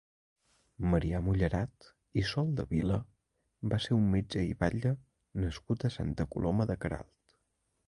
[0.93, 1.89] Marià Mullerat
[2.21, 2.97] i Soldevila
[3.75, 4.95] va ser un metge i batlle
[5.47, 7.41] nascut a Santa Coloma de Queralt.